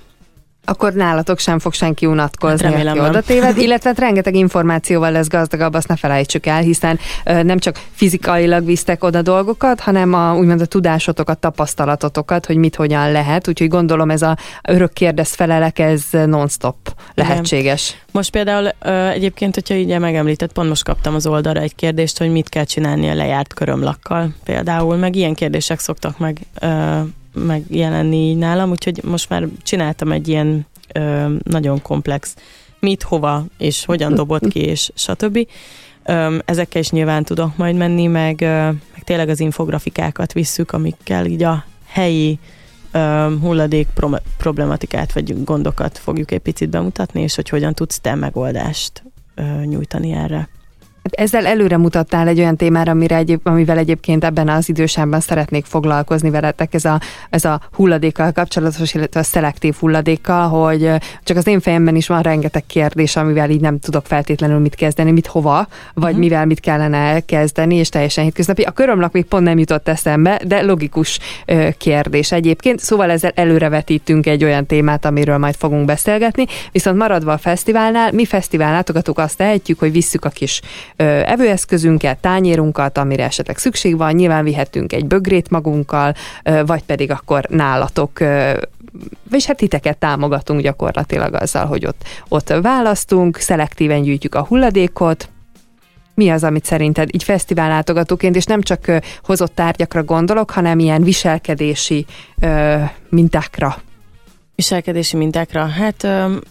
[0.64, 5.10] akkor nálatok sem fog senki unatkozni, hát remélem, aki oda téved, illetve hát rengeteg információval
[5.10, 10.34] lesz gazdagabb, azt ne felejtsük el, hiszen nem csak fizikailag visztek oda dolgokat, hanem a,
[10.34, 14.36] úgymond a tudásotokat, tapasztalatotokat, hogy mit hogyan lehet, úgyhogy gondolom ez a
[14.68, 16.76] örök kérdez felelek, ez non-stop
[17.14, 17.88] lehetséges.
[17.88, 18.00] Igen.
[18.12, 18.68] Most például
[19.12, 23.08] egyébként, hogyha így megemlített, pont most kaptam az oldalra egy kérdést, hogy mit kell csinálni
[23.08, 26.38] a lejárt körömlakkal például, meg ilyen kérdések szoktak meg
[27.34, 32.36] megjelenni nálam, úgyhogy most már csináltam egy ilyen ö, nagyon komplex
[32.80, 35.48] mit, hova, és hogyan dobott ki, és stb.
[36.04, 41.26] Ö, ezekkel is nyilván tudok majd menni, meg, ö, meg tényleg az infografikákat visszük, amikkel
[41.26, 42.38] így a helyi
[42.92, 48.14] ö, hulladék pro- problematikát vagy gondokat fogjuk egy picit bemutatni, és hogy hogyan tudsz te
[48.14, 49.02] megoldást
[49.34, 50.48] ö, nyújtani erre.
[51.02, 55.64] Hát ezzel előre mutattál egy olyan témára, amire egyéb, amivel egyébként ebben az idősában szeretnék
[55.64, 60.90] foglalkozni veletek, ez a, ez a hulladékkal kapcsolatos, illetve a szelektív hulladékkal, hogy
[61.24, 65.10] csak az én fejemben is van rengeteg kérdés, amivel így nem tudok feltétlenül mit kezdeni,
[65.10, 66.18] mit hova, vagy uh-huh.
[66.18, 68.62] mivel mit kellene kezdeni, és teljesen hétköznapi.
[68.62, 72.80] A körömlak még pont nem jutott eszembe, de logikus ö, kérdés egyébként.
[72.80, 78.24] Szóval ezzel előrevetítünk egy olyan témát, amiről majd fogunk beszélgetni, viszont maradva a fesztiválnál, mi
[78.24, 80.60] fesztivál látogatók azt tehetjük, hogy visszük a kis
[81.00, 86.14] evőeszközünket, tányérunkat, amire esetleg szükség van, nyilván vihetünk egy bögrét magunkkal,
[86.64, 88.20] vagy pedig akkor nálatok
[89.30, 95.28] és hát titeket támogatunk gyakorlatilag azzal, hogy ott, ott választunk, szelektíven gyűjtjük a hulladékot,
[96.14, 101.02] mi az, amit szerinted így fesztivál látogatóként, és nem csak hozott tárgyakra gondolok, hanem ilyen
[101.02, 102.06] viselkedési
[102.40, 102.76] ö,
[103.08, 103.76] mintákra
[104.60, 105.66] Viselkedési mintákra?
[105.66, 106.02] Hát,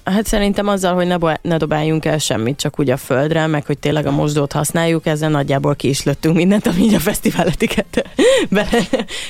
[0.04, 3.78] hát szerintem azzal, hogy ne, ne dobáljunk el semmit, csak úgy a földre, meg hogy
[3.78, 8.04] tényleg a mosdót használjuk, ezzel nagyjából ki is lőttünk mindent, ami így a fesztivál etikette
[8.50, 8.88] bele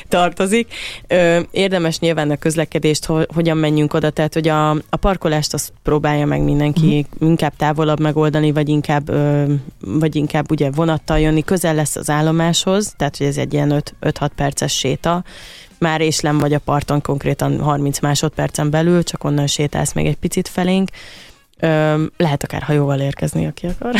[0.08, 0.74] tartozik.
[1.52, 6.42] Érdemes nyilván a közlekedést, hogyan menjünk oda, tehát hogy a, a parkolást azt próbálja meg
[6.42, 7.30] mindenki uh-huh.
[7.30, 9.12] inkább távolabb megoldani, vagy inkább,
[9.80, 14.30] vagy inkább ugye vonattal jönni, közel lesz az állomáshoz, tehát hogy ez egy ilyen 5-6
[14.36, 15.24] perces séta,
[15.80, 20.48] már éslem vagy a parton konkrétan 30 másodpercen belül, csak onnan sétálsz még egy picit
[20.48, 20.89] felénk.
[21.62, 23.96] Ö, lehet akár hajóval érkezni, aki akar.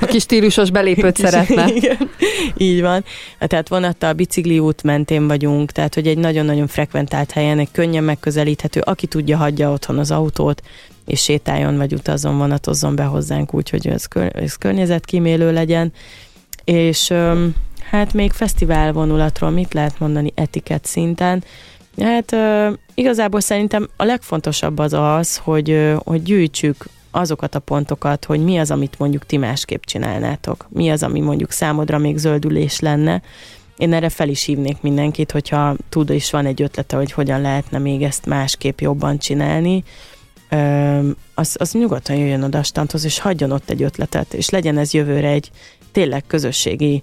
[0.00, 1.66] Aki stílusos belépőt szeretne.
[1.68, 2.10] Igen,
[2.56, 3.04] így van.
[3.38, 8.80] Tehát vonattal, bicikli út mentén vagyunk, tehát hogy egy nagyon-nagyon frekventált helyen, egy könnyen megközelíthető,
[8.80, 10.62] aki tudja, hagyja otthon az autót,
[11.06, 15.92] és sétáljon, vagy utazzon, vonatozzon be hozzánk úgy, hogy ez, kör, ez környezetkímélő legyen.
[16.64, 17.12] És
[17.90, 21.44] Hát még fesztivál vonulatról mit lehet mondani etikett szinten?
[22.00, 22.36] Hát
[22.94, 28.70] igazából szerintem a legfontosabb az az, hogy, hogy gyűjtsük azokat a pontokat, hogy mi az,
[28.70, 30.66] amit mondjuk ti másképp csinálnátok.
[30.68, 33.22] Mi az, ami mondjuk számodra még zöldülés lenne.
[33.76, 37.78] Én erre fel is hívnék mindenkit, hogyha tud is van egy ötlete, hogy hogyan lehetne
[37.78, 39.84] még ezt másképp jobban csinálni,
[41.34, 44.92] az, az nyugodtan jöjjön oda a standhoz, és hagyjon ott egy ötletet, és legyen ez
[44.92, 45.50] jövőre egy
[45.92, 47.02] tényleg közösségi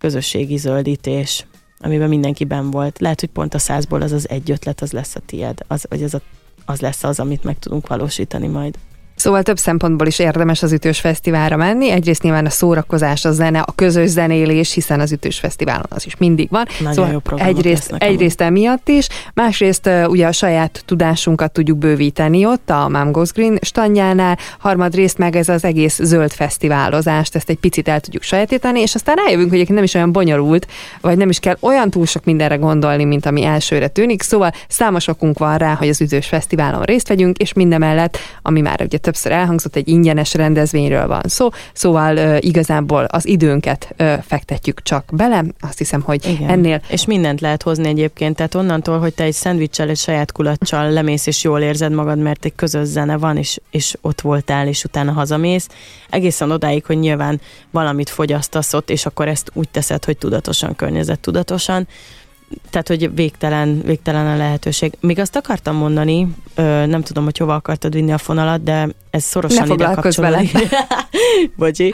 [0.00, 1.46] közösségi zöldítés,
[1.78, 2.98] amiben mindenkiben volt.
[2.98, 6.02] Lehet, hogy pont a százból az az egy ötlet, az lesz a tied, az, vagy
[6.02, 6.20] az, a,
[6.64, 8.78] az lesz az, amit meg tudunk valósítani majd.
[9.20, 11.90] Szóval több szempontból is érdemes az Ütős Fesztiválra menni.
[11.90, 16.16] Egyrészt nyilván a szórakozás, a zene, a közös zenélés, hiszen az Ütős Fesztiválon az is
[16.16, 16.66] mindig van.
[16.78, 22.70] Nagyon szóval jó egyrészt, egyrészt emiatt is, másrészt ugye a saját tudásunkat tudjuk bővíteni ott
[22.70, 27.88] a Mom Goes Green standjánál, harmadrészt meg ez az egész zöld fesztiválozást, ezt egy picit
[27.88, 30.66] el tudjuk sajátítani, és aztán rájövünk, hogy nem is olyan bonyolult,
[31.00, 34.22] vagy nem is kell olyan túl sok mindenre gondolni, mint ami elsőre tűnik.
[34.22, 38.80] Szóval számos okunk van rá, hogy az Ütős Fesztiválon részt vegyünk, és mindemellett, ami már
[38.82, 43.94] ugye többször elhangzott, egy ingyenes rendezvényről van szó, szóval igazából az időnket
[44.26, 46.48] fektetjük csak bele, azt hiszem, hogy Igen.
[46.48, 46.80] ennél...
[46.88, 51.26] És mindent lehet hozni egyébként, tehát onnantól, hogy te egy szendvicsel, egy saját kulacsal lemész,
[51.26, 55.12] és jól érzed magad, mert egy közös zene van, és, és ott voltál, és utána
[55.12, 55.68] hazamész,
[56.10, 61.20] egészen odáig, hogy nyilván valamit fogyasztasz ott, és akkor ezt úgy teszed, hogy tudatosan, környezet
[61.20, 61.88] tudatosan,
[62.70, 64.92] tehát, hogy végtelen, végtelen a lehetőség.
[65.00, 66.28] Még azt akartam mondani,
[66.86, 70.50] nem tudom, hogy hova akartad vinni a fonalat, de ez szorosan ne ide kapcsolódik.
[71.56, 71.92] Bocsi,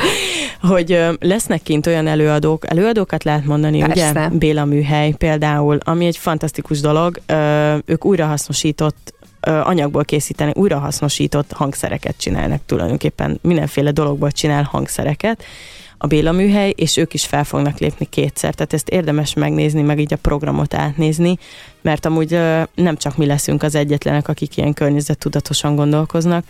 [0.61, 4.11] hogy lesznek kint olyan előadók, előadókat lehet mondani, Persze.
[4.11, 4.29] ugye?
[4.29, 7.21] Béla Műhely például, ami egy fantasztikus dolog.
[7.85, 13.39] Ők újrahasznosított anyagból készíteni, újrahasznosított hangszereket csinálnak tulajdonképpen.
[13.43, 15.45] Mindenféle dologból csinál hangszereket,
[15.99, 18.55] a Béla műhely, és ők is fel fognak lépni kétszer.
[18.55, 21.39] Tehát ezt érdemes megnézni, meg így a programot átnézni,
[21.83, 22.31] mert amúgy
[22.75, 26.45] nem csak mi leszünk az egyetlenek, akik ilyen környezettudatosan gondolkoznak.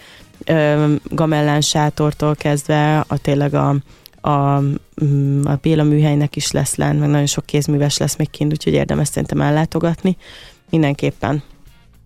[1.04, 3.74] Gamellán sátortól kezdve a tényleg a,
[4.20, 4.60] a,
[5.04, 8.72] mm, a Béla műhelynek is lesz lent, meg nagyon sok kézműves lesz még kint, úgyhogy
[8.72, 10.16] érdemes szerintem ellátogatni.
[10.70, 11.42] Mindenképpen.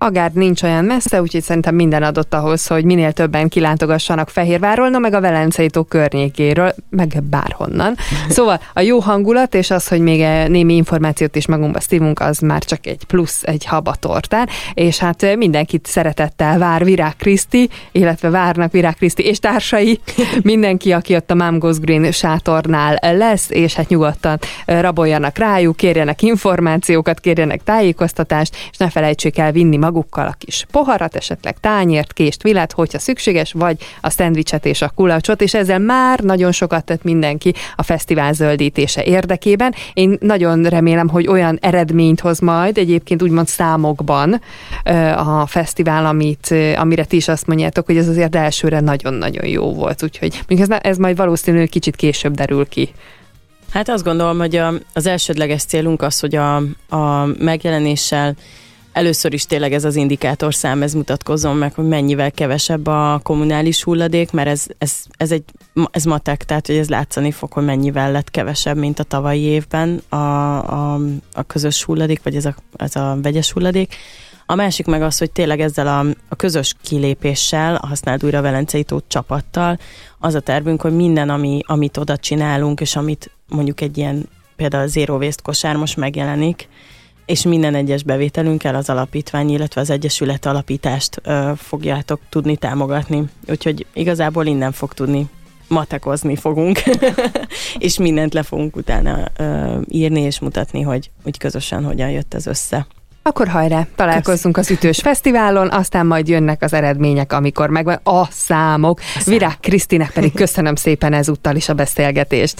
[0.02, 4.98] Agárd nincs olyan messze, úgyhogy szerintem minden adott ahhoz, hogy minél többen kilátogassanak Fehérvárról, no
[4.98, 7.96] meg a Velencei tó környékéről, meg bárhonnan.
[8.28, 12.64] Szóval a jó hangulat, és az, hogy még némi információt is magunkba szívunk, az már
[12.64, 18.94] csak egy plusz, egy habatortán, és hát mindenkit szeretettel vár Virág Kriszti, illetve várnak Virág
[18.94, 20.00] Kriszti és társai,
[20.42, 26.22] mindenki, aki ott a Mom Goes Green sátornál lesz, és hát nyugodtan raboljanak rájuk, kérjenek
[26.22, 32.42] információkat, kérjenek tájékoztatást, és ne felejtsék el vinni magukkal a kis poharat, esetleg tányért, kést,
[32.42, 37.02] vilet, hogyha szükséges, vagy a szendvicset és a kulacsot, és ezzel már nagyon sokat tett
[37.02, 39.74] mindenki a fesztivál zöldítése érdekében.
[39.92, 44.40] Én nagyon remélem, hogy olyan eredményt hoz majd, egyébként úgymond számokban
[45.16, 50.02] a fesztivál, amit, amire ti is azt mondjátok, hogy ez azért elsőre nagyon-nagyon jó volt,
[50.02, 52.92] úgyhogy ez, ez majd valószínűleg kicsit később derül ki.
[53.72, 56.56] Hát azt gondolom, hogy az elsődleges célunk az, hogy a,
[56.88, 58.34] a megjelenéssel
[58.92, 63.82] Először is tényleg ez az indikátor szám, ez mutatkozom meg, hogy mennyivel kevesebb a kommunális
[63.82, 65.44] hulladék, mert ez, ez, ez egy
[65.90, 70.02] ez matek, tehát hogy ez látszani fog, hogy mennyivel lett kevesebb, mint a tavalyi évben
[70.08, 71.00] a, a,
[71.32, 73.94] a közös hulladék, vagy ez a, ez a vegyes hulladék.
[74.46, 78.84] A másik meg az, hogy tényleg ezzel a, a közös kilépéssel, a használt újra Velencei
[78.84, 79.78] tó csapattal,
[80.18, 84.82] az a tervünk, hogy minden, ami, amit oda csinálunk, és amit mondjuk egy ilyen például
[84.82, 86.68] a Zero Waste kosár most megjelenik,
[87.30, 93.24] és minden egyes bevételünkkel az alapítvány, illetve az egyesület alapítást ö, fogjátok tudni támogatni.
[93.48, 95.28] Úgyhogy igazából innen fog tudni
[95.68, 96.82] matekozni fogunk,
[97.78, 102.46] és mindent le fogunk utána ö, írni és mutatni, hogy úgy közösen hogyan jött ez
[102.46, 102.86] össze.
[103.22, 109.00] Akkor hajrá, találkozzunk az Ütős Fesztiválon, aztán majd jönnek az eredmények, amikor megvan a számok.
[109.24, 112.56] Virág Krisztinek pedig köszönöm szépen ezúttal is a beszélgetést.